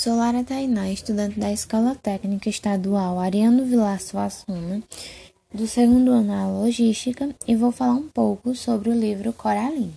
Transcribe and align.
Sou 0.00 0.16
Lara 0.16 0.42
Tainá, 0.42 0.90
estudante 0.90 1.38
da 1.38 1.52
Escola 1.52 1.94
Técnica 1.94 2.48
Estadual 2.48 3.18
Ariano 3.18 3.66
Vilar 3.66 4.00
Suassuna, 4.00 4.82
do 5.52 5.66
segundo 5.66 6.10
ano 6.10 6.28
na 6.28 6.48
Logística, 6.48 7.28
e 7.46 7.54
vou 7.54 7.70
falar 7.70 7.96
um 7.96 8.08
pouco 8.08 8.56
sobre 8.56 8.88
o 8.88 8.98
livro 8.98 9.30
Coraline. 9.34 9.92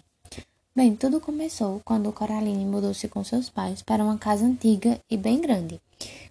Bem, 0.75 0.93
tudo 0.93 1.21
começou 1.21 1.81
quando 1.85 2.11
Coraline 2.11 2.65
mudou-se 2.65 3.07
com 3.07 3.23
seus 3.23 3.49
pais 3.49 3.81
para 3.81 4.03
uma 4.03 4.17
casa 4.17 4.45
antiga 4.45 4.99
e 5.09 5.15
bem 5.15 5.39
grande. 5.39 5.79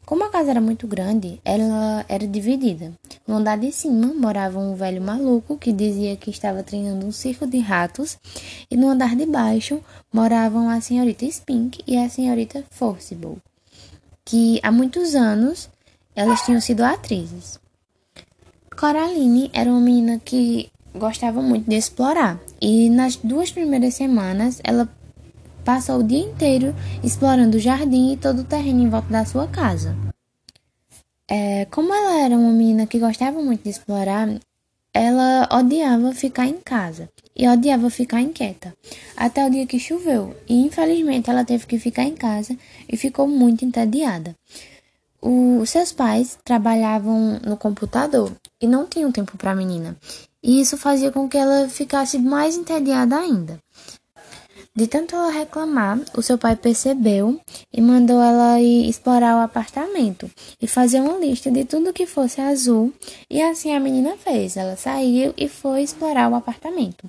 Como 0.05 0.23
a 0.23 0.29
casa 0.29 0.51
era 0.51 0.61
muito 0.61 0.87
grande, 0.87 1.41
ela 1.43 2.05
era 2.11 2.27
dividida. 2.27 2.93
No 3.27 3.37
andar 3.37 3.57
de 3.57 3.73
cima 3.73 4.13
morava 4.13 4.59
um 4.59 4.75
velho 4.75 5.01
maluco 5.01 5.57
que 5.57 5.73
dizia 5.73 6.15
que 6.15 6.29
estava 6.29 6.63
treinando 6.63 7.07
um 7.07 7.11
circo 7.11 7.47
de 7.47 7.59
ratos, 7.59 8.19
e 8.71 8.77
no 8.77 8.91
andar 8.91 9.17
de 9.17 9.25
baixo 9.25 9.83
moravam 10.13 10.69
a 10.69 10.79
senhorita 10.79 11.25
Spink 11.25 11.83
e 11.87 11.97
a 11.97 12.11
senhorita 12.11 12.63
Forcible 12.71 13.41
que 14.25 14.61
há 14.63 14.71
muitos 14.71 15.15
anos 15.15 15.69
elas 16.15 16.43
tinham 16.43 16.61
sido 16.61 16.83
atrizes. 16.83 17.59
Coraline 18.77 19.51
era 19.53 19.71
uma 19.71 19.81
menina 19.81 20.19
que 20.19 20.71
gostava 20.95 21.41
muito 21.41 21.69
de 21.69 21.77
explorar 21.77 22.39
e 22.61 22.91
nas 22.91 23.17
duas 23.17 23.51
primeiras 23.51 23.95
semanas 23.95 24.61
ela 24.63 24.89
passou 25.65 26.01
o 26.01 26.03
dia 26.03 26.19
inteiro 26.19 26.75
explorando 27.03 27.57
o 27.57 27.61
jardim 27.61 28.13
e 28.13 28.17
todo 28.17 28.41
o 28.41 28.45
terreno 28.45 28.83
em 28.83 28.89
volta 28.89 29.09
da 29.09 29.25
sua 29.25 29.47
casa. 29.47 29.97
É, 31.29 31.65
como 31.67 31.95
ela 31.95 32.21
era 32.21 32.37
uma 32.37 32.53
menina 32.53 32.87
que 32.87 32.99
gostava 32.99 33.41
muito 33.41 33.63
de 33.63 33.71
explorar, 33.71 34.29
ela 34.95 35.49
odiava 35.51 36.13
ficar 36.13 36.47
em 36.47 36.61
casa 36.61 37.09
e 37.35 37.49
odiava 37.49 37.89
ficar 37.89 38.21
inquieta, 38.21 38.75
até 39.17 39.47
o 39.47 39.51
dia 39.51 39.67
que 39.67 39.79
choveu, 39.79 40.37
e 40.47 40.55
infelizmente 40.67 41.31
ela 41.31 41.45
teve 41.45 41.67
que 41.67 41.79
ficar 41.79 42.05
em 42.05 42.15
casa 42.15 42.57
e 42.89 42.97
ficou 42.97 43.27
muito 43.27 43.65
entediada. 43.65 44.37
Os 45.21 45.71
seus 45.71 45.93
pais 45.93 46.39
trabalhavam 46.45 47.41
no 47.45 47.57
computador 47.57 48.33
e 48.61 48.67
não 48.67 48.87
tinham 48.87 49.11
tempo 49.11 49.39
para 49.39 49.53
a 49.53 49.57
menina, 49.57 49.97
e 50.43 50.61
isso 50.61 50.77
fazia 50.77 51.11
com 51.11 51.29
que 51.29 51.39
ela 51.39 51.69
ficasse 51.69 52.19
mais 52.19 52.57
entediada 52.57 53.17
ainda. 53.17 53.59
De 54.75 54.87
tanto 54.87 55.15
ela 55.15 55.31
reclamar, 55.31 56.01
o 56.17 56.23
seu 56.23 56.39
pai 56.39 56.57
percebeu 56.57 57.39
e 57.71 57.81
mandou 57.81 58.23
ela 58.23 58.59
ir 58.59 58.89
explorar 58.89 59.37
o 59.37 59.45
apartamento 59.45 60.31
e 60.61 60.67
fazer 60.67 61.01
uma 61.01 61.19
lista 61.19 61.51
de 61.51 61.63
tudo 61.67 61.93
que 61.93 62.07
fosse 62.07 62.41
azul. 62.41 62.91
E 63.29 63.43
assim 63.43 63.75
a 63.75 63.81
menina 63.81 64.17
fez. 64.17 64.57
Ela 64.57 64.75
saiu 64.75 65.35
e 65.37 65.47
foi 65.47 65.83
explorar 65.83 66.31
o 66.31 66.35
apartamento. 66.35 67.09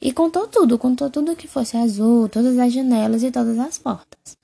E 0.00 0.10
contou 0.10 0.48
tudo, 0.48 0.78
contou 0.78 1.10
tudo 1.10 1.36
que 1.36 1.46
fosse 1.46 1.76
azul, 1.76 2.30
todas 2.30 2.58
as 2.58 2.72
janelas 2.72 3.22
e 3.22 3.30
todas 3.30 3.58
as 3.58 3.76
portas. 3.76 4.38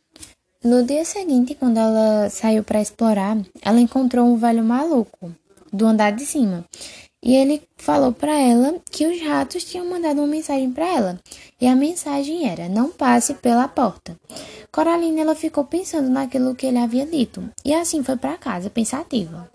No 0.62 0.82
dia 0.82 1.06
seguinte, 1.06 1.54
quando 1.54 1.78
ela 1.78 2.28
saiu 2.28 2.62
para 2.62 2.82
explorar, 2.82 3.38
ela 3.62 3.80
encontrou 3.80 4.26
um 4.26 4.36
velho 4.36 4.62
maluco 4.62 5.32
do 5.72 5.86
andar 5.86 6.10
de 6.10 6.26
cima 6.26 6.66
e 7.22 7.34
ele 7.34 7.62
falou 7.76 8.12
para 8.12 8.38
ela 8.38 8.74
que 8.90 9.06
os 9.06 9.20
ratos 9.20 9.64
tinham 9.64 9.86
mandado 9.86 10.18
uma 10.18 10.26
mensagem 10.26 10.70
para 10.70 10.86
ela. 10.86 11.20
E 11.60 11.66
a 11.66 11.74
mensagem 11.74 12.48
era: 12.48 12.68
"Não 12.68 12.90
passe 12.90 13.34
pela 13.34 13.68
porta". 13.68 14.16
Coraline 14.70 15.20
ela 15.20 15.34
ficou 15.34 15.64
pensando 15.64 16.08
naquilo 16.08 16.54
que 16.54 16.66
ele 16.66 16.78
havia 16.78 17.06
dito 17.06 17.48
e 17.64 17.74
assim 17.74 18.02
foi 18.02 18.16
para 18.16 18.38
casa 18.38 18.70
pensativa. 18.70 19.50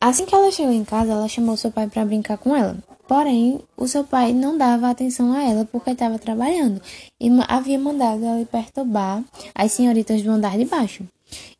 Assim 0.00 0.24
que 0.24 0.34
ela 0.34 0.50
chegou 0.50 0.72
em 0.72 0.84
casa, 0.84 1.12
ela 1.12 1.28
chamou 1.28 1.56
seu 1.56 1.70
pai 1.70 1.86
para 1.86 2.04
brincar 2.04 2.38
com 2.38 2.56
ela. 2.56 2.76
Porém, 3.06 3.60
o 3.76 3.86
seu 3.88 4.04
pai 4.04 4.32
não 4.32 4.56
dava 4.56 4.88
atenção 4.88 5.32
a 5.32 5.42
ela 5.42 5.68
porque 5.70 5.90
estava 5.90 6.18
trabalhando 6.18 6.80
e 7.20 7.28
havia 7.48 7.78
mandado 7.78 8.24
ela 8.24 8.46
perturbar 8.46 9.22
as 9.54 9.72
senhoritas 9.72 10.22
do 10.22 10.30
andar 10.30 10.56
de 10.56 10.64
baixo. 10.64 11.04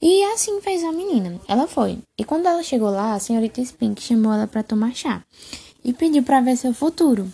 E 0.00 0.24
assim 0.32 0.60
fez 0.60 0.82
a 0.82 0.92
menina. 0.92 1.40
Ela 1.46 1.66
foi. 1.66 1.98
E 2.18 2.24
quando 2.24 2.46
ela 2.46 2.62
chegou 2.62 2.90
lá, 2.90 3.14
a 3.14 3.18
senhorita 3.18 3.64
Spink 3.64 4.02
chamou 4.02 4.32
ela 4.32 4.46
para 4.46 4.62
tomar 4.62 4.94
chá 4.94 5.22
e 5.84 5.92
pediu 5.92 6.22
para 6.22 6.40
ver 6.40 6.56
seu 6.56 6.72
futuro. 6.72 7.30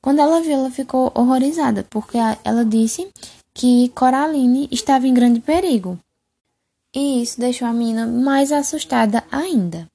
Quando 0.00 0.20
ela 0.20 0.40
viu, 0.40 0.52
ela 0.52 0.70
ficou 0.70 1.10
horrorizada, 1.14 1.86
porque 1.88 2.18
ela 2.44 2.64
disse 2.64 3.08
que 3.54 3.88
Coraline 3.94 4.68
estava 4.70 5.06
em 5.06 5.14
grande 5.14 5.40
perigo. 5.40 5.98
E 6.94 7.22
isso 7.22 7.40
deixou 7.40 7.66
a 7.66 7.72
menina 7.72 8.06
mais 8.06 8.52
assustada 8.52 9.24
ainda. 9.30 9.88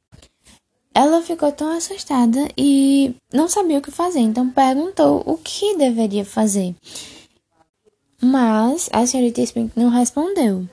Ela 0.94 1.22
ficou 1.22 1.52
tão 1.52 1.78
assustada 1.78 2.50
e 2.58 3.16
não 3.32 3.48
sabia 3.48 3.78
o 3.78 3.82
que 3.82 3.92
fazer, 3.92 4.20
então 4.20 4.50
perguntou 4.50 5.24
o 5.26 5.38
que 5.38 5.78
deveria 5.78 6.26
fazer. 6.26 6.76
Mas 8.22 8.90
a 8.92 9.06
senhorita 9.06 9.46
Spink 9.46 9.80
não 9.80 9.90
respondeu. 9.90 10.68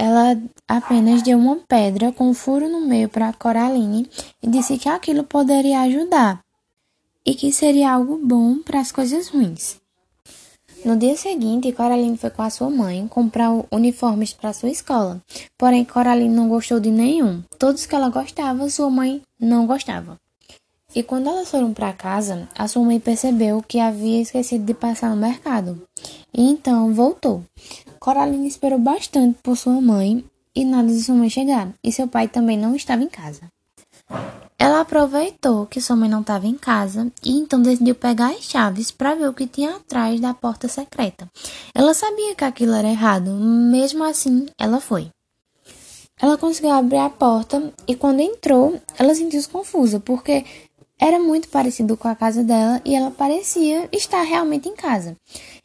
Ela 0.00 0.40
apenas 0.68 1.22
deu 1.22 1.36
uma 1.36 1.56
pedra 1.56 2.12
com 2.12 2.30
um 2.30 2.34
furo 2.34 2.68
no 2.68 2.80
meio 2.82 3.08
para 3.08 3.32
Coraline 3.32 4.08
e 4.40 4.46
disse 4.48 4.78
que 4.78 4.88
aquilo 4.88 5.24
poderia 5.24 5.80
ajudar 5.80 6.40
e 7.26 7.34
que 7.34 7.52
seria 7.52 7.90
algo 7.90 8.16
bom 8.16 8.58
para 8.60 8.78
as 8.78 8.92
coisas 8.92 9.26
ruins. 9.26 9.80
No 10.84 10.96
dia 10.96 11.16
seguinte, 11.16 11.72
Coraline 11.72 12.16
foi 12.16 12.30
com 12.30 12.42
a 12.42 12.48
sua 12.48 12.70
mãe 12.70 13.08
comprar 13.08 13.50
uniformes 13.72 14.32
para 14.32 14.52
sua 14.52 14.70
escola. 14.70 15.20
Porém, 15.58 15.84
Coraline 15.84 16.32
não 16.32 16.48
gostou 16.48 16.78
de 16.78 16.92
nenhum. 16.92 17.42
Todos 17.58 17.84
que 17.84 17.94
ela 17.94 18.08
gostava, 18.08 18.70
sua 18.70 18.88
mãe 18.88 19.20
não 19.40 19.66
gostava. 19.66 20.16
E 20.94 21.02
quando 21.02 21.28
elas 21.28 21.50
foram 21.50 21.74
para 21.74 21.92
casa, 21.92 22.48
a 22.56 22.68
sua 22.68 22.84
mãe 22.84 23.00
percebeu 23.00 23.62
que 23.66 23.80
havia 23.80 24.22
esquecido 24.22 24.64
de 24.64 24.72
passar 24.72 25.10
no 25.10 25.16
mercado. 25.16 25.82
E 26.32 26.48
então 26.48 26.94
voltou. 26.94 27.42
Coraline 28.08 28.48
esperou 28.48 28.78
bastante 28.78 29.38
por 29.42 29.54
sua 29.54 29.82
mãe 29.82 30.24
e 30.54 30.64
nada 30.64 30.88
de 30.88 31.02
sua 31.02 31.14
mãe 31.14 31.28
chegar, 31.28 31.74
e 31.84 31.92
seu 31.92 32.08
pai 32.08 32.26
também 32.26 32.56
não 32.56 32.74
estava 32.74 33.02
em 33.02 33.06
casa. 33.06 33.52
Ela 34.58 34.80
aproveitou 34.80 35.66
que 35.66 35.78
sua 35.78 35.94
mãe 35.94 36.08
não 36.08 36.22
estava 36.22 36.46
em 36.46 36.54
casa 36.54 37.12
e 37.22 37.32
então 37.32 37.60
decidiu 37.60 37.94
pegar 37.94 38.30
as 38.30 38.44
chaves 38.44 38.90
para 38.90 39.14
ver 39.14 39.28
o 39.28 39.34
que 39.34 39.46
tinha 39.46 39.76
atrás 39.76 40.18
da 40.20 40.32
porta 40.32 40.68
secreta. 40.68 41.30
Ela 41.74 41.92
sabia 41.92 42.34
que 42.34 42.44
aquilo 42.44 42.72
era 42.72 42.88
errado, 42.88 43.30
mesmo 43.30 44.02
assim, 44.02 44.46
ela 44.58 44.80
foi. 44.80 45.10
Ela 46.18 46.38
conseguiu 46.38 46.70
abrir 46.70 46.96
a 46.96 47.10
porta 47.10 47.74
e 47.86 47.94
quando 47.94 48.20
entrou, 48.20 48.80
ela 48.98 49.14
sentiu-se 49.14 49.50
confusa, 49.50 50.00
porque 50.00 50.46
era 50.98 51.18
muito 51.18 51.48
parecido 51.48 51.94
com 51.94 52.08
a 52.08 52.16
casa 52.16 52.42
dela 52.42 52.80
e 52.86 52.94
ela 52.94 53.10
parecia 53.10 53.86
estar 53.92 54.22
realmente 54.22 54.66
em 54.66 54.74
casa. 54.74 55.14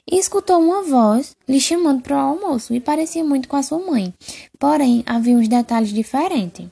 E 0.09 0.19
escutou 0.19 0.59
uma 0.59 0.83
voz 0.83 1.35
lhe 1.47 1.59
chamando 1.59 2.01
para 2.01 2.17
o 2.17 2.19
almoço 2.19 2.73
e 2.73 2.79
parecia 2.79 3.23
muito 3.23 3.47
com 3.47 3.55
a 3.55 3.63
sua 3.63 3.79
mãe, 3.79 4.13
porém 4.59 5.01
havia 5.05 5.35
uns 5.35 5.47
detalhes 5.47 5.93
diferentes. 5.93 6.67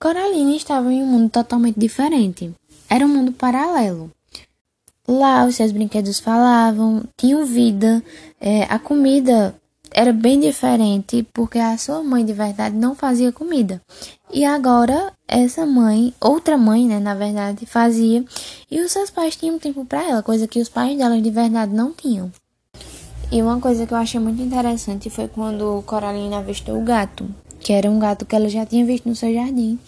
Coraline 0.00 0.56
estava 0.56 0.92
em 0.92 1.02
um 1.02 1.06
mundo 1.06 1.30
totalmente 1.30 1.78
diferente. 1.78 2.52
Era 2.88 3.04
um 3.04 3.08
mundo 3.08 3.32
paralelo. 3.32 4.10
Lá 5.06 5.46
os 5.46 5.56
seus 5.56 5.72
brinquedos 5.72 6.20
falavam, 6.20 7.02
tinham 7.16 7.44
vida, 7.46 8.02
é, 8.40 8.64
a 8.64 8.78
comida 8.78 9.54
era 9.90 10.12
bem 10.12 10.38
diferente 10.38 11.26
porque 11.32 11.58
a 11.58 11.76
sua 11.78 12.02
mãe 12.02 12.24
de 12.24 12.32
verdade 12.32 12.76
não 12.76 12.94
fazia 12.94 13.32
comida. 13.32 13.80
E 14.32 14.44
agora 14.44 15.12
essa 15.26 15.64
mãe, 15.64 16.14
outra 16.20 16.58
mãe, 16.58 16.86
né, 16.86 16.98
na 16.98 17.14
verdade, 17.14 17.66
fazia 17.66 18.24
e 18.70 18.80
os 18.80 18.92
seus 18.92 19.10
pais 19.10 19.36
tinham 19.36 19.58
tempo 19.58 19.84
para 19.84 20.06
ela, 20.06 20.22
coisa 20.22 20.46
que 20.46 20.60
os 20.60 20.68
pais 20.68 20.96
dela 20.96 21.20
de 21.20 21.30
verdade 21.30 21.72
não 21.74 21.92
tinham. 21.92 22.30
E 23.30 23.42
uma 23.42 23.60
coisa 23.60 23.86
que 23.86 23.92
eu 23.92 23.98
achei 23.98 24.18
muito 24.18 24.40
interessante 24.40 25.10
foi 25.10 25.28
quando 25.28 25.82
Coraline 25.86 26.34
avistou 26.34 26.78
o 26.78 26.84
gato, 26.84 27.28
que 27.60 27.74
era 27.74 27.90
um 27.90 27.98
gato 27.98 28.24
que 28.24 28.34
ela 28.34 28.48
já 28.48 28.64
tinha 28.64 28.86
visto 28.86 29.06
no 29.06 29.14
seu 29.14 29.32
jardim. 29.34 29.78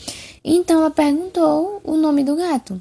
Então 0.44 0.80
ela 0.80 0.90
perguntou 0.90 1.80
o 1.82 1.96
nome 1.96 2.22
do 2.22 2.36
gato. 2.36 2.80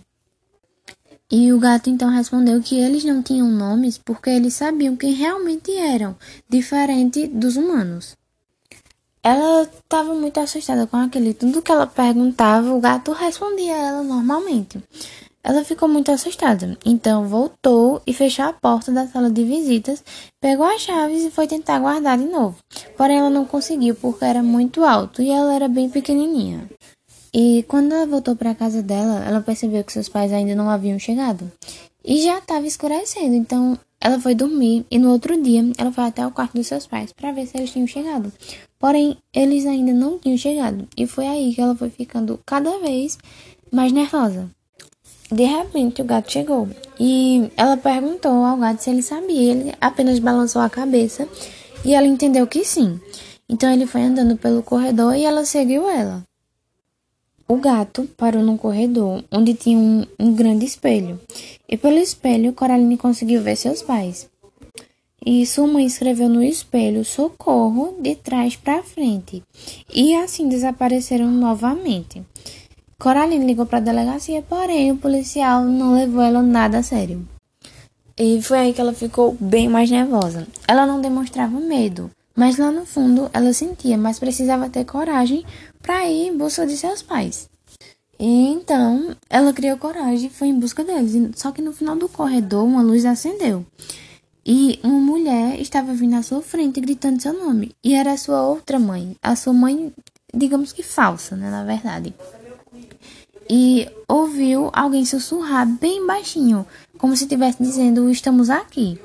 E 1.31 1.53
o 1.53 1.59
gato 1.59 1.89
então 1.89 2.09
respondeu 2.09 2.61
que 2.61 2.77
eles 2.77 3.05
não 3.05 3.23
tinham 3.23 3.47
nomes 3.47 3.97
porque 3.97 4.31
eles 4.31 4.53
sabiam 4.53 4.97
quem 4.97 5.13
realmente 5.13 5.71
eram, 5.71 6.13
diferente 6.49 7.25
dos 7.27 7.55
humanos. 7.55 8.17
Ela 9.23 9.63
estava 9.63 10.13
muito 10.13 10.39
assustada 10.41 10.87
com 10.87 10.97
aquele. 10.97 11.33
Tudo 11.33 11.61
que 11.61 11.71
ela 11.71 11.87
perguntava, 11.87 12.73
o 12.73 12.81
gato 12.81 13.13
respondia 13.13 13.75
a 13.75 13.77
ela 13.77 14.03
normalmente. 14.03 14.81
Ela 15.43 15.63
ficou 15.63 15.87
muito 15.87 16.11
assustada, 16.11 16.77
então 16.85 17.27
voltou 17.27 18.01
e 18.05 18.13
fechou 18.13 18.45
a 18.45 18.53
porta 18.53 18.91
da 18.91 19.07
sala 19.07 19.31
de 19.31 19.43
visitas, 19.43 20.03
pegou 20.41 20.65
as 20.65 20.81
chaves 20.81 21.23
e 21.23 21.31
foi 21.31 21.47
tentar 21.47 21.79
guardar 21.79 22.17
de 22.17 22.25
novo. 22.25 22.57
Porém, 22.97 23.19
ela 23.19 23.29
não 23.29 23.45
conseguiu 23.45 23.95
porque 23.95 24.25
era 24.25 24.43
muito 24.43 24.83
alto 24.83 25.21
e 25.21 25.29
ela 25.29 25.53
era 25.53 25.67
bem 25.67 25.89
pequenininha. 25.89 26.69
E 27.33 27.63
quando 27.67 27.93
ela 27.93 28.05
voltou 28.05 28.35
para 28.35 28.51
a 28.51 28.55
casa 28.55 28.81
dela, 28.81 29.23
ela 29.25 29.41
percebeu 29.41 29.83
que 29.83 29.93
seus 29.93 30.09
pais 30.09 30.33
ainda 30.33 30.55
não 30.55 30.69
haviam 30.69 30.99
chegado. 30.99 31.49
E 32.03 32.21
já 32.21 32.39
estava 32.39 32.65
escurecendo, 32.65 33.35
então 33.35 33.77
ela 34.01 34.19
foi 34.19 34.33
dormir 34.33 34.85
e 34.89 34.97
no 34.97 35.11
outro 35.11 35.41
dia 35.41 35.61
ela 35.77 35.91
foi 35.91 36.05
até 36.05 36.25
o 36.25 36.31
quarto 36.31 36.53
dos 36.53 36.67
seus 36.67 36.87
pais 36.87 37.11
para 37.13 37.31
ver 37.31 37.45
se 37.45 37.57
eles 37.57 37.71
tinham 37.71 37.87
chegado. 37.87 38.31
Porém, 38.77 39.17
eles 39.33 39.65
ainda 39.65 39.93
não 39.93 40.17
tinham 40.17 40.37
chegado 40.37 40.87
e 40.97 41.05
foi 41.05 41.27
aí 41.27 41.53
que 41.53 41.61
ela 41.61 41.75
foi 41.75 41.89
ficando 41.89 42.39
cada 42.45 42.79
vez 42.79 43.17
mais 43.71 43.91
nervosa. 43.91 44.49
De 45.31 45.43
repente, 45.43 46.01
o 46.01 46.05
gato 46.05 46.31
chegou 46.31 46.67
e 46.99 47.51
ela 47.55 47.77
perguntou 47.77 48.43
ao 48.43 48.57
gato 48.57 48.81
se 48.81 48.89
ele 48.89 49.03
sabia. 49.03 49.51
Ele 49.51 49.73
apenas 49.79 50.17
balançou 50.19 50.61
a 50.61 50.69
cabeça 50.69 51.27
e 51.85 51.93
ela 51.93 52.07
entendeu 52.07 52.47
que 52.47 52.65
sim. 52.65 52.99
Então 53.47 53.71
ele 53.71 53.85
foi 53.85 54.01
andando 54.01 54.37
pelo 54.37 54.63
corredor 54.63 55.15
e 55.15 55.23
ela 55.23 55.45
seguiu 55.45 55.87
ela. 55.89 56.23
O 57.47 57.57
gato 57.57 58.07
parou 58.15 58.43
num 58.43 58.57
corredor 58.57 59.23
onde 59.31 59.55
tinha 59.55 59.77
um, 59.77 60.05
um 60.19 60.33
grande 60.33 60.65
espelho. 60.65 61.19
E 61.67 61.75
pelo 61.77 61.97
espelho, 61.97 62.53
Coraline 62.53 62.97
conseguiu 62.97 63.41
ver 63.41 63.55
seus 63.55 63.81
pais. 63.81 64.29
E 65.25 65.45
sua 65.45 65.67
mãe 65.67 65.85
escreveu 65.85 66.29
no 66.29 66.43
espelho 66.43 67.03
socorro 67.03 67.97
de 67.99 68.15
trás 68.15 68.55
para 68.55 68.83
frente. 68.83 69.43
E 69.93 70.15
assim 70.15 70.47
desapareceram 70.47 71.29
novamente. 71.29 72.23
Coraline 72.99 73.45
ligou 73.45 73.65
para 73.65 73.77
a 73.77 73.81
delegacia, 73.81 74.41
porém 74.41 74.91
o 74.91 74.97
policial 74.97 75.63
não 75.63 75.93
levou 75.93 76.21
ela 76.21 76.43
nada 76.43 76.79
a 76.79 76.83
sério. 76.83 77.25
E 78.17 78.41
foi 78.41 78.59
aí 78.59 78.73
que 78.73 78.81
ela 78.81 78.91
ficou 78.91 79.37
bem 79.39 79.69
mais 79.69 79.89
nervosa. 79.89 80.45
Ela 80.67 80.85
não 80.85 80.99
demonstrava 80.99 81.57
medo, 81.61 82.11
mas 82.35 82.57
lá 82.57 82.69
no 82.69 82.85
fundo 82.85 83.29
ela 83.33 83.53
sentia, 83.53 83.97
mas 83.97 84.19
precisava 84.19 84.69
ter 84.69 84.83
coragem 84.83 85.45
para 85.81 86.05
ir 86.09 86.27
em 86.27 86.37
busca 86.37 86.67
de 86.67 86.75
seus 86.75 87.01
pais. 87.01 87.49
E 88.19 88.49
então 88.49 89.15
ela 89.29 89.53
criou 89.53 89.77
coragem 89.77 90.27
e 90.27 90.29
foi 90.29 90.49
em 90.49 90.59
busca 90.59 90.83
deles. 90.83 91.31
Só 91.37 91.53
que 91.53 91.61
no 91.61 91.71
final 91.71 91.95
do 91.95 92.09
corredor 92.09 92.65
uma 92.65 92.81
luz 92.81 93.05
acendeu. 93.05 93.65
E 94.45 94.77
uma 94.83 94.99
mulher 94.99 95.57
estava 95.61 95.93
vindo 95.93 96.15
à 96.15 96.23
sua 96.23 96.41
frente 96.41 96.81
gritando 96.81 97.21
seu 97.21 97.31
nome. 97.31 97.73
E 97.81 97.93
era 97.93 98.11
a 98.11 98.17
sua 98.17 98.41
outra 98.41 98.77
mãe. 98.77 99.15
A 99.23 99.37
sua 99.37 99.53
mãe, 99.53 99.93
digamos 100.33 100.73
que 100.73 100.83
falsa, 100.83 101.37
né? 101.37 101.49
Na 101.49 101.63
verdade. 101.63 102.13
E 103.49 103.89
ouviu 104.07 104.69
alguém 104.73 105.03
sussurrar 105.05 105.65
bem 105.65 106.05
baixinho, 106.05 106.67
como 106.97 107.15
se 107.17 107.23
estivesse 107.23 107.63
dizendo: 107.63 108.09
Estamos 108.09 108.49
aqui. 108.49 108.99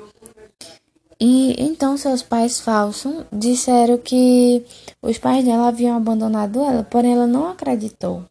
E 1.19 1.55
então 1.57 1.97
seus 1.97 2.21
pais 2.21 2.59
falsos 2.59 3.23
disseram 3.31 3.97
que 3.97 4.63
os 5.01 5.17
pais 5.17 5.45
dela 5.45 5.69
haviam 5.69 5.95
abandonado 5.95 6.61
ela, 6.61 6.83
porém 6.83 7.13
ela 7.13 7.25
não 7.25 7.49
acreditou. 7.49 8.23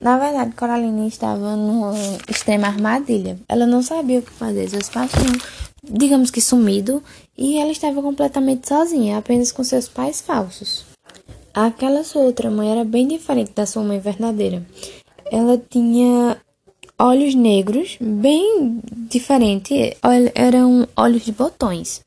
Na 0.00 0.18
verdade, 0.18 0.54
Coraline 0.54 1.08
estava 1.08 1.56
numa 1.56 1.94
extrema 2.28 2.68
armadilha. 2.68 3.38
Ela 3.48 3.66
não 3.66 3.82
sabia 3.82 4.18
o 4.18 4.22
que 4.22 4.30
fazer. 4.30 4.68
Seus 4.68 4.88
pais 4.88 5.10
tinham, 5.10 5.34
digamos 5.82 6.30
que, 6.30 6.40
sumido 6.40 7.02
e 7.36 7.58
ela 7.58 7.72
estava 7.72 8.02
completamente 8.02 8.68
sozinha, 8.68 9.18
apenas 9.18 9.50
com 9.50 9.64
seus 9.64 9.88
pais 9.88 10.20
falsos. 10.20 10.84
Aquela 11.54 12.04
sua 12.04 12.22
outra 12.22 12.50
mãe 12.50 12.70
era 12.70 12.84
bem 12.84 13.08
diferente 13.08 13.52
da 13.54 13.64
sua 13.64 13.82
mãe 13.82 13.98
verdadeira. 13.98 14.64
Ela 15.30 15.58
tinha 15.58 16.40
olhos 16.98 17.34
negros, 17.34 17.96
bem 18.00 18.80
diferente, 19.08 19.96
eram 20.34 20.86
olhos 20.96 21.24
de 21.24 21.32
botões. 21.32 22.02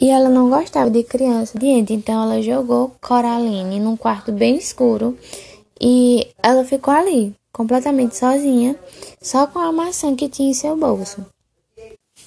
E 0.00 0.08
ela 0.08 0.28
não 0.28 0.48
gostava 0.48 0.90
de 0.90 1.02
criança 1.04 1.58
diante, 1.58 1.92
então 1.92 2.22
ela 2.22 2.42
jogou 2.42 2.92
Coraline 3.00 3.78
num 3.78 3.96
quarto 3.96 4.32
bem 4.32 4.56
escuro 4.56 5.16
e 5.80 6.26
ela 6.42 6.64
ficou 6.64 6.92
ali, 6.92 7.34
completamente 7.52 8.16
sozinha, 8.16 8.76
só 9.20 9.46
com 9.46 9.58
a 9.58 9.72
maçã 9.72 10.16
que 10.16 10.28
tinha 10.28 10.50
em 10.50 10.54
seu 10.54 10.76
bolso. 10.76 11.24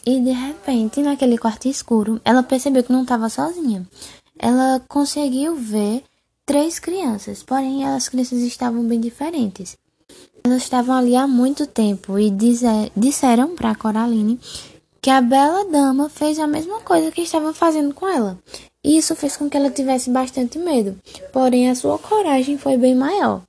E 0.06 0.20
de 0.20 0.32
repente, 0.32 1.02
naquele 1.02 1.38
quarto 1.38 1.68
escuro, 1.68 2.22
ela 2.24 2.44
percebeu 2.44 2.84
que 2.84 2.92
não 2.92 3.02
estava 3.02 3.28
sozinha. 3.28 3.88
Ela 4.38 4.82
conseguiu 4.88 5.56
ver 5.56 6.04
três 6.46 6.78
crianças, 6.78 7.42
porém 7.42 7.86
as 7.86 8.08
crianças 8.08 8.40
estavam 8.40 8.84
bem 8.84 9.00
diferentes. 9.00 9.76
Elas 10.46 10.62
estavam 10.62 10.96
ali 10.96 11.16
há 11.16 11.26
muito 11.26 11.66
tempo 11.66 12.20
e 12.20 12.32
disseram 12.96 13.56
para 13.56 13.74
Coraline 13.74 14.40
que 15.02 15.10
a 15.10 15.20
bela 15.20 15.66
dama 15.66 16.08
fez 16.08 16.38
a 16.38 16.46
mesma 16.46 16.82
coisa 16.82 17.12
que 17.12 17.22
estava 17.22 17.52
fazendo 17.52 17.96
com 17.96 18.08
ela. 18.08 18.38
Isso 18.84 19.16
fez 19.16 19.36
com 19.36 19.50
que 19.50 19.58
ela 19.58 19.72
tivesse 19.72 20.12
bastante 20.12 20.60
medo, 20.60 20.96
porém 21.34 21.68
a 21.68 21.74
sua 21.74 21.98
coragem 21.98 22.60
foi 22.60 22.78
bem 22.78 22.94
maior. 22.94 23.42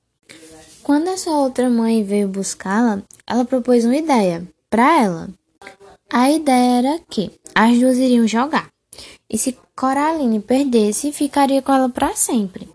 Quando 0.83 1.09
a 1.09 1.19
sua 1.19 1.39
outra 1.39 1.69
mãe 1.69 2.03
veio 2.03 2.29
buscá-la, 2.29 3.03
ela 3.27 3.45
propôs 3.45 3.85
uma 3.85 3.97
ideia 3.97 4.49
para 4.71 5.03
ela. 5.03 5.29
A 6.11 6.31
ideia 6.31 6.79
era 6.79 6.99
que 7.11 7.31
as 7.55 7.79
duas 7.79 7.99
iriam 7.99 8.27
jogar. 8.27 8.71
E 9.29 9.37
se 9.37 9.55
Coraline 9.77 10.41
perdesse, 10.41 11.13
ficaria 11.13 11.61
com 11.61 11.75
ela 11.75 11.91
para 11.91 12.17
sempre 12.17 12.67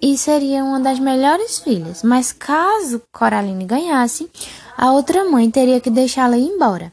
e 0.00 0.16
seria 0.16 0.64
uma 0.64 0.80
das 0.80 0.98
melhores 0.98 1.58
filhas, 1.58 2.02
mas 2.02 2.32
caso 2.32 3.02
Coraline 3.12 3.64
ganhasse, 3.64 4.30
a 4.76 4.92
outra 4.92 5.28
mãe 5.28 5.50
teria 5.50 5.80
que 5.80 5.90
deixá-la 5.90 6.38
ir 6.38 6.46
embora. 6.46 6.92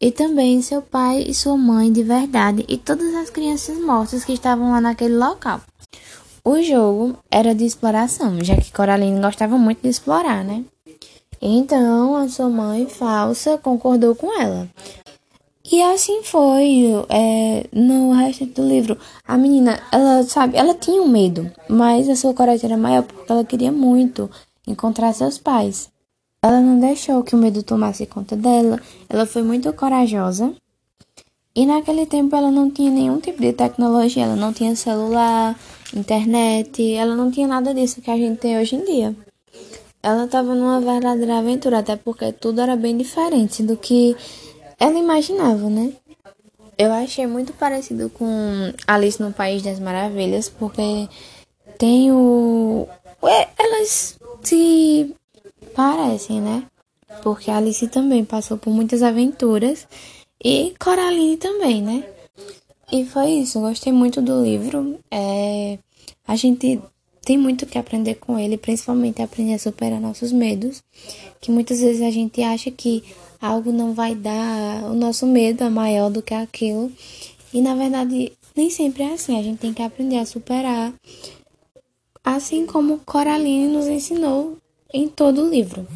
E 0.00 0.10
também 0.10 0.62
seu 0.62 0.82
pai 0.82 1.24
e 1.28 1.34
sua 1.34 1.56
mãe 1.56 1.92
de 1.92 2.02
verdade 2.02 2.64
e 2.68 2.76
todas 2.76 3.14
as 3.14 3.30
crianças 3.30 3.78
mortas 3.78 4.24
que 4.24 4.32
estavam 4.32 4.72
lá 4.72 4.80
naquele 4.80 5.16
local. 5.16 5.60
O 6.44 6.60
jogo 6.60 7.16
era 7.30 7.54
de 7.54 7.64
exploração, 7.64 8.42
já 8.42 8.56
que 8.56 8.72
Coraline 8.72 9.20
gostava 9.20 9.56
muito 9.56 9.82
de 9.82 9.88
explorar, 9.88 10.42
né? 10.42 10.64
Então 11.40 12.16
a 12.16 12.28
sua 12.28 12.48
mãe 12.48 12.86
falsa 12.86 13.58
concordou 13.58 14.14
com 14.14 14.40
ela. 14.40 14.68
E 15.64 15.80
assim 15.80 16.22
foi 16.24 16.92
é, 17.08 17.66
no 17.72 18.12
resto 18.12 18.46
do 18.46 18.66
livro. 18.66 18.98
A 19.26 19.38
menina, 19.38 19.80
ela 19.92 20.22
sabe, 20.24 20.56
ela 20.56 20.74
tinha 20.74 21.00
um 21.00 21.08
medo, 21.08 21.50
mas 21.68 22.08
a 22.08 22.16
sua 22.16 22.34
coragem 22.34 22.66
era 22.66 22.76
maior 22.76 23.04
porque 23.04 23.30
ela 23.30 23.44
queria 23.44 23.70
muito 23.70 24.28
encontrar 24.66 25.12
seus 25.12 25.38
pais. 25.38 25.90
Ela 26.44 26.60
não 26.60 26.80
deixou 26.80 27.22
que 27.22 27.36
o 27.36 27.38
medo 27.38 27.62
tomasse 27.62 28.04
conta 28.06 28.34
dela, 28.34 28.80
ela 29.08 29.24
foi 29.24 29.42
muito 29.42 29.72
corajosa. 29.72 30.52
E 31.54 31.64
naquele 31.64 32.06
tempo 32.06 32.34
ela 32.34 32.50
não 32.50 32.70
tinha 32.70 32.90
nenhum 32.90 33.20
tipo 33.20 33.40
de 33.40 33.52
tecnologia, 33.52 34.24
ela 34.24 34.36
não 34.36 34.52
tinha 34.52 34.74
celular, 34.74 35.56
internet, 35.94 36.94
ela 36.94 37.14
não 37.14 37.30
tinha 37.30 37.46
nada 37.46 37.72
disso 37.72 38.00
que 38.00 38.10
a 38.10 38.16
gente 38.16 38.38
tem 38.38 38.58
hoje 38.58 38.74
em 38.74 38.84
dia. 38.84 39.14
Ela 40.02 40.24
estava 40.24 40.54
numa 40.54 40.80
verdadeira 40.80 41.38
aventura, 41.38 41.78
até 41.78 41.94
porque 41.94 42.32
tudo 42.32 42.60
era 42.60 42.74
bem 42.74 42.96
diferente 42.96 43.62
do 43.62 43.76
que 43.76 44.16
ela 44.82 44.98
imaginava, 44.98 45.70
né? 45.70 45.92
Eu 46.76 46.92
achei 46.92 47.24
muito 47.24 47.52
parecido 47.52 48.10
com 48.10 48.26
Alice 48.84 49.22
no 49.22 49.32
País 49.32 49.62
das 49.62 49.78
Maravilhas, 49.78 50.48
porque 50.48 51.08
tem 51.78 52.10
o. 52.10 52.88
Elas 53.56 54.18
se 54.42 55.14
parecem, 55.72 56.40
né? 56.40 56.64
Porque 57.22 57.48
Alice 57.48 57.86
também 57.86 58.24
passou 58.24 58.58
por 58.58 58.70
muitas 58.70 59.04
aventuras 59.04 59.86
e 60.42 60.74
Coraline 60.80 61.36
também, 61.36 61.80
né? 61.80 62.04
E 62.90 63.04
foi 63.04 63.30
isso, 63.30 63.60
gostei 63.60 63.92
muito 63.92 64.20
do 64.20 64.42
livro. 64.42 64.98
É... 65.08 65.78
A 66.26 66.34
gente 66.34 66.82
tem 67.24 67.38
muito 67.38 67.66
que 67.66 67.78
aprender 67.78 68.16
com 68.16 68.38
ele, 68.38 68.56
principalmente 68.56 69.22
aprender 69.22 69.54
a 69.54 69.58
superar 69.58 70.00
nossos 70.00 70.32
medos, 70.32 70.82
que 71.40 71.50
muitas 71.50 71.80
vezes 71.80 72.02
a 72.02 72.10
gente 72.10 72.42
acha 72.42 72.70
que 72.70 73.02
algo 73.40 73.72
não 73.72 73.94
vai 73.94 74.14
dar, 74.14 74.84
o 74.84 74.94
nosso 74.94 75.26
medo 75.26 75.64
é 75.64 75.68
maior 75.68 76.10
do 76.10 76.22
que 76.22 76.34
aquilo. 76.34 76.90
E 77.52 77.60
na 77.60 77.74
verdade, 77.74 78.32
nem 78.56 78.70
sempre 78.70 79.02
é 79.04 79.12
assim, 79.14 79.38
a 79.38 79.42
gente 79.42 79.58
tem 79.58 79.72
que 79.72 79.82
aprender 79.82 80.18
a 80.18 80.26
superar, 80.26 80.92
assim 82.24 82.66
como 82.66 82.98
Coraline 82.98 83.68
nos 83.68 83.86
ensinou 83.86 84.56
em 84.92 85.08
todo 85.08 85.42
o 85.42 85.48
livro. 85.48 85.86